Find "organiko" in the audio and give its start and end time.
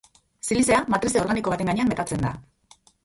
1.25-1.53